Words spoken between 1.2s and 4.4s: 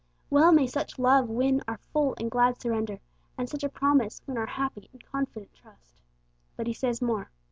win our full and glad surrender, and such a promise win